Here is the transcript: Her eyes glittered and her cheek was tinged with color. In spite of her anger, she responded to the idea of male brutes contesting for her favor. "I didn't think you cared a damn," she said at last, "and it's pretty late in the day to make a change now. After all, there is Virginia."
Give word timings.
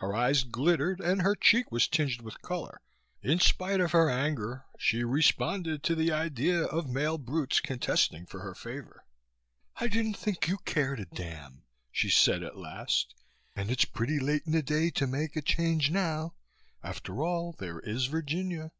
Her 0.00 0.14
eyes 0.14 0.44
glittered 0.44 1.00
and 1.00 1.22
her 1.22 1.34
cheek 1.34 1.72
was 1.72 1.88
tinged 1.88 2.20
with 2.20 2.42
color. 2.42 2.82
In 3.22 3.40
spite 3.40 3.80
of 3.80 3.92
her 3.92 4.10
anger, 4.10 4.66
she 4.78 5.04
responded 5.04 5.82
to 5.84 5.94
the 5.94 6.12
idea 6.12 6.64
of 6.64 6.86
male 6.90 7.16
brutes 7.16 7.60
contesting 7.60 8.26
for 8.26 8.40
her 8.40 8.54
favor. 8.54 9.06
"I 9.76 9.88
didn't 9.88 10.18
think 10.18 10.46
you 10.46 10.58
cared 10.66 11.00
a 11.00 11.06
damn," 11.06 11.62
she 11.90 12.10
said 12.10 12.42
at 12.42 12.58
last, 12.58 13.14
"and 13.56 13.70
it's 13.70 13.86
pretty 13.86 14.18
late 14.20 14.42
in 14.44 14.52
the 14.52 14.62
day 14.62 14.90
to 14.90 15.06
make 15.06 15.34
a 15.34 15.40
change 15.40 15.90
now. 15.90 16.34
After 16.82 17.22
all, 17.24 17.54
there 17.58 17.78
is 17.80 18.04
Virginia." 18.04 18.72